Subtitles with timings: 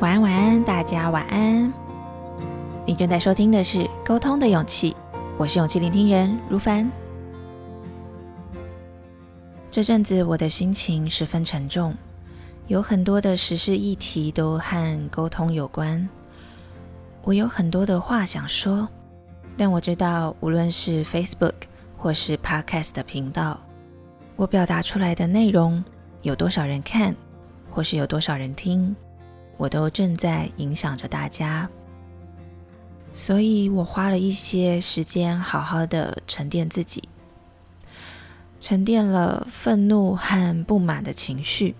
[0.00, 1.72] 晚安，晚安，大家晚安。
[2.86, 4.92] 你正在收听的是《沟通的勇气》，
[5.36, 6.90] 我是勇气聆听人如凡。
[9.70, 11.94] 这阵子我的心情十分沉重，
[12.68, 16.08] 有很多的时事议题都和沟通有关。
[17.22, 18.88] 我有很多的话想说，
[19.56, 21.52] 但我知道，无论是 Facebook
[21.96, 23.60] 或是 Podcast 的频道，
[24.36, 25.84] 我表达出来的内容
[26.22, 27.14] 有多少人看，
[27.70, 28.94] 或是有多少人听，
[29.56, 31.68] 我都正在影响着大家。
[33.12, 37.02] 所以我花了一些时间，好好的沉淀自己，
[38.60, 41.74] 沉淀了愤怒和不满的情绪。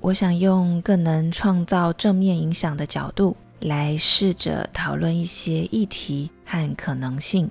[0.00, 7.50] 我想用更能创造正面影响的角度，来试着讨论一些议题和可能性，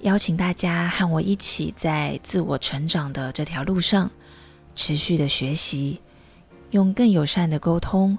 [0.00, 4.10] 邀请大家和我一起在自我成长的这条路上，
[4.74, 6.00] 持续的学习，
[6.70, 8.16] 用更友善的沟通，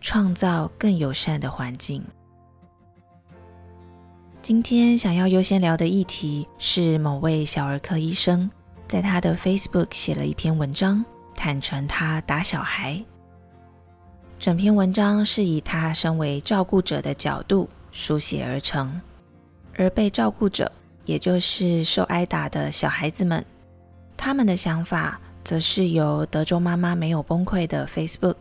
[0.00, 2.02] 创造更友善的环境。
[4.40, 8.50] 今天想要优先聊的议题是某位小儿科医生
[8.88, 13.02] 在他的 Facebook 写了一篇文章，坦诚他打小孩。
[14.38, 18.98] 整篇文章是以他身为照顾者的角度书写而成，
[19.76, 20.72] 而被照顾者，
[21.04, 23.44] 也就是受挨打的小孩子们，
[24.16, 28.36] 他们的想法则是由德州妈妈没有崩溃的 Facebook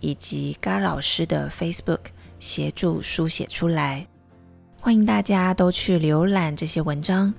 [0.00, 1.98] 以及嘎老师的 Facebook
[2.40, 4.06] 协助书写出来。
[4.80, 7.34] 欢迎大家都去浏览这些文章，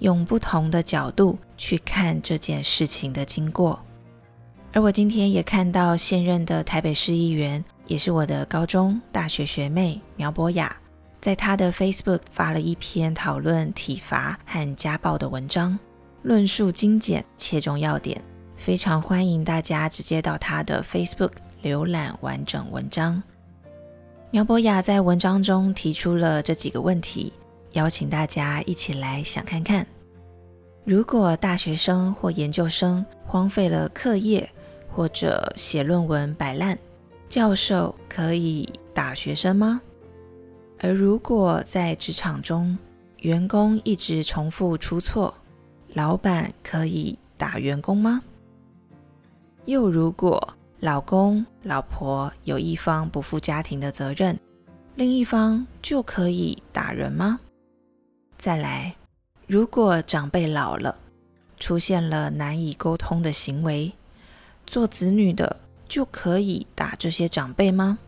[0.00, 3.80] 用不同的角度去看这件事情的经过。
[4.72, 10.76] 而我今天也看到现任的台北市议员，也是我的高中、大学学妹苗博雅，
[11.20, 15.78] 在她的 Facebook 发了一篇讨论体罚和家暴的文章，
[16.22, 18.20] 论述精简，切中要点。
[18.58, 21.30] 非常欢迎大家直接到他的 Facebook
[21.62, 23.22] 浏览完整文章。
[24.30, 27.32] 苗博雅在文章中提出了这几个问题，
[27.72, 29.86] 邀请大家一起来想看看：
[30.84, 34.50] 如果大学生或研究生荒废了课业，
[34.92, 36.78] 或者写论文摆烂，
[37.28, 39.80] 教授可以打学生吗？
[40.80, 42.76] 而如果在职场中，
[43.20, 45.32] 员工一直重复出错，
[45.94, 48.22] 老板可以打员工吗？
[49.68, 50.54] 又如果？
[50.80, 54.38] 老公、老婆有一方不负家庭的责任，
[54.94, 57.38] 另一方就可以打人吗？
[58.38, 58.94] 再来，
[59.46, 60.96] 如果长辈老了，
[61.60, 63.92] 出现了难以沟通的行为，
[64.66, 67.98] 做子女的就可以打这些长辈吗？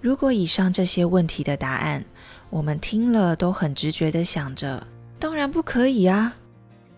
[0.00, 2.02] 如果以上这些问题的答案，
[2.48, 4.86] 我们听了都很直觉的想着，
[5.18, 6.36] 当然不可以啊。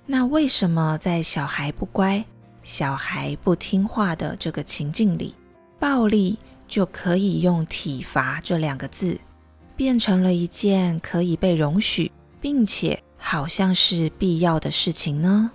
[0.06, 2.24] 那为什么在小孩不乖？
[2.62, 5.34] 小孩不听话的这个情境里，
[5.78, 9.20] 暴力就可以用体罚这两个字，
[9.76, 15.50] 变成了一件可以被容许，并且好像是必要的事情呢？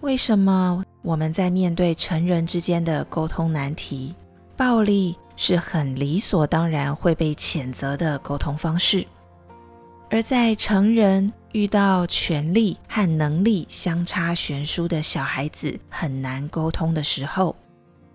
[0.00, 4.14] 为什么我们在面对成人之间的沟通难题，
[4.56, 9.06] 暴力是很理所当然会被谴责的沟通方式，
[10.12, 11.32] 而在成人？
[11.52, 17.56] 遇到权力和能力相差悬殊的小孩子很难沟通的时候，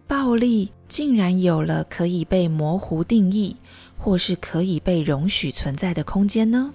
[0.06, 3.58] 暴力竟然有了可以被模糊定义，
[3.98, 6.72] 或是可以被容许存在的空间呢？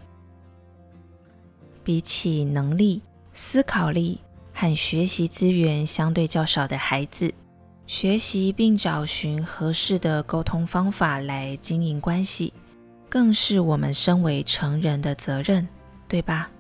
[1.84, 3.00] 比起能力、
[3.32, 4.18] 思考力
[4.52, 7.32] 和学习资源相对较少的孩子，
[7.86, 12.52] 学习并找寻合适的沟通方法来经营关系，
[13.12, 15.68] 更是我们身为成人的责任。
[16.08, 16.50] 对吧？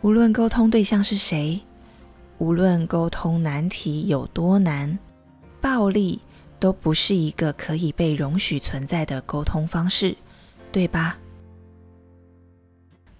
[0.00, 1.60] 无论沟通对象是谁，
[2.38, 4.98] 无论沟通难题有多难，
[5.60, 6.20] 暴力
[6.58, 10.16] 都不是一个可以被容许存在的沟通方式，
[10.72, 11.18] 对吧？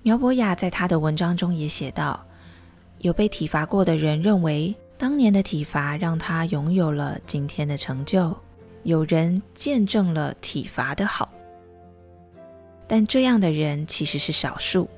[0.02, 2.26] 苗博雅在他的文章中也写道：
[2.98, 8.36] 有被体罚过的人认为，当年的体罚让他拥有了今天的成就。
[8.82, 11.31] 有人见证了体罚的好。
[12.92, 14.90] 但这样的人其实是少数，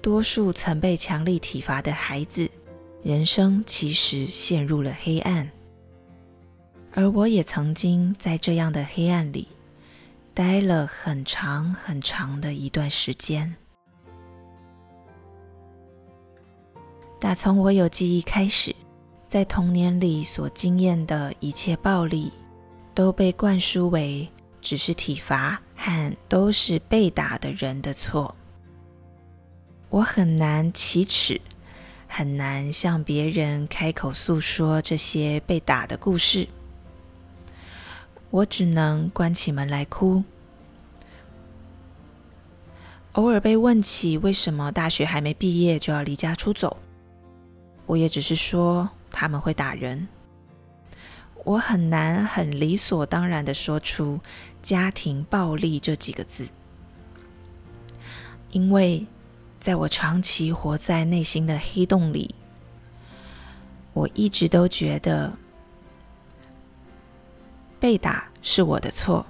[0.00, 2.48] 多数曾被强力体罚的孩子，
[3.02, 5.50] 人生其实陷入了黑暗。
[6.92, 9.48] 而我也曾经在这样的黑暗里
[10.32, 13.52] 待了很长很长的一段时间。
[17.18, 18.72] 打从我有记忆开始，
[19.26, 22.30] 在童年里所经验的一切暴力，
[22.94, 24.28] 都被灌输为
[24.60, 25.60] 只是体罚。
[25.84, 28.36] 和都是被打的人的错，
[29.88, 31.40] 我很难启齿，
[32.06, 36.46] 很难向别人开口诉说这些被打的故事。
[38.30, 40.22] 我只能关起门来哭。
[43.14, 46.76] 偶尔被问起为什么大学还没毕业就要离家出走，
[47.86, 50.06] 我也只是说他们会打人。
[51.44, 54.20] 我很难很理所当然的说出
[54.62, 56.46] “家庭暴力”这几个字，
[58.50, 59.06] 因为
[59.58, 62.34] 在我长期活在内心的黑洞里，
[63.92, 65.36] 我一直都觉得
[67.80, 69.26] 被打是我的错。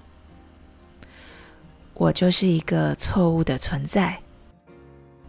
[1.95, 4.21] 我就是一个错误的存在，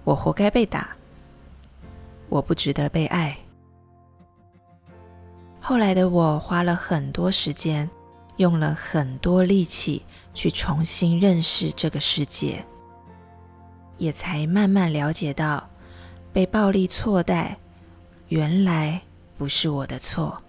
[0.03, 0.95] 我活该被打，
[2.29, 3.42] 我不值得被爱。
[5.65, 7.89] 后来的我花了很多时间，
[8.35, 12.65] 用了很多力气去重新认识这个世界，
[13.97, 15.69] 也才慢慢了解到，
[16.33, 17.57] 被暴力错待
[18.27, 19.01] 原来
[19.37, 20.43] 不是我的错。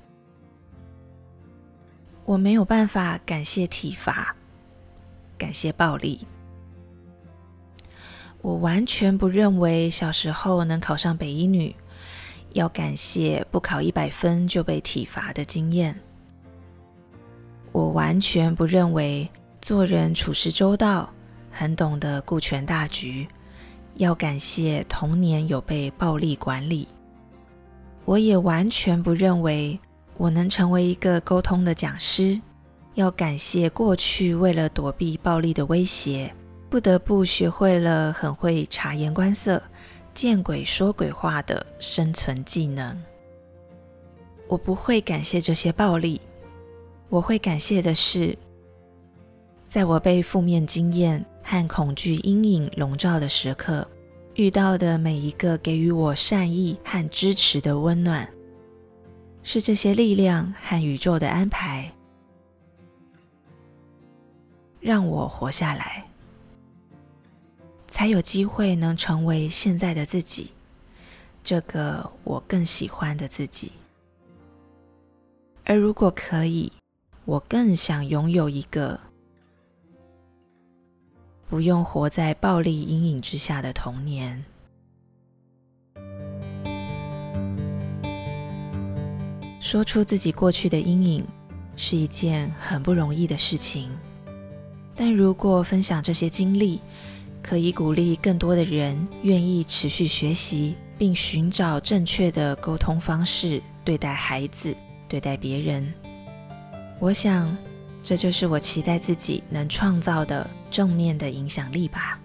[2.24, 4.34] 我没有办法感谢体罚。
[5.38, 6.26] 感谢暴力，
[8.42, 11.76] 我完全不认为小时候能考上北一女
[12.54, 15.94] 要感谢不考一百分就被体罚的经验。
[17.70, 19.28] 我完全不认为
[19.60, 21.12] 做人处事周到、
[21.50, 23.26] 很懂得顾全大局
[23.96, 26.88] 要感谢童年有被暴力管理。
[28.04, 29.78] 我也完全不认为
[30.16, 32.40] 我能成为一个沟通的讲师。
[32.94, 36.32] 要感谢过去为了躲避暴力的威胁，
[36.70, 39.60] 不得不学会了很会察言观色、
[40.14, 43.02] 见鬼说鬼话的生存技能。
[44.46, 46.20] 我不会感谢这些暴力，
[47.08, 48.38] 我会感谢的是，
[49.66, 53.86] 在我被负面经验和恐惧阴影笼罩的时刻，
[54.34, 58.28] 遇到的每一个给予我善意和支持的温暖，
[59.42, 61.90] 是这些力量和宇宙的安排。
[64.78, 66.06] 让我活下来，
[67.94, 70.50] 才有机会能成为现在的自己，
[71.44, 73.70] 这个我更喜欢的自己。
[75.64, 76.72] 而如果可以，
[77.24, 78.98] 我更想拥有一个
[81.48, 84.44] 不用活在暴力阴影之下的童年。
[89.60, 91.24] 说出自己过去的阴影
[91.76, 93.96] 是一件很不容易的事情。
[94.96, 96.80] 但如果分享这些经历，
[97.44, 104.74] 可以鼓励更多的人愿意持续学习，并寻找正确的沟通方式对待孩子、
[105.06, 105.92] 对待别人，
[106.98, 107.54] 我想
[108.02, 112.18] 这就是我期待自己能创造的正面的影响力吧。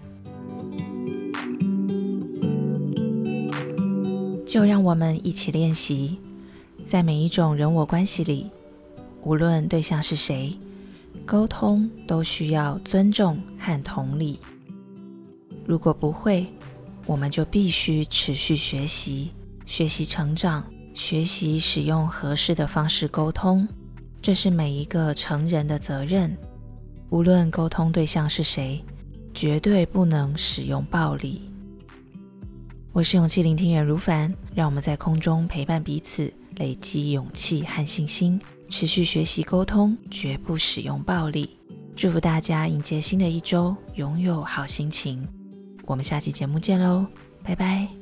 [4.46, 6.18] 就让我们一起练习，
[6.82, 8.50] 在每一种人我关系里，
[9.20, 10.56] 无论对象是谁。
[11.26, 14.38] 沟通都需要尊重和同理。
[15.70, 16.52] 如果不会，
[17.06, 19.30] 我们就必须持续学习、
[19.66, 23.68] 学习成长、学习使用合适的方式沟通。
[24.20, 26.36] 这是每一个成人的责任。
[27.10, 28.84] 无论沟通对象是谁，
[29.32, 31.48] 绝对不能使用暴力。
[32.90, 38.40] 我是勇气聆听人如凡，让我们在空中陪伴彼此，累积勇气和信心。
[38.68, 41.56] 持续学习沟通，绝不使用暴力。
[41.94, 45.24] 祝福大家迎接新的一周，拥有好心情。
[45.90, 47.04] 我们下期节目见喽，
[47.42, 47.99] 拜拜。